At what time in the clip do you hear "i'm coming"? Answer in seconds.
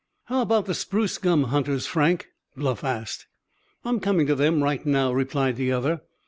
3.85-4.25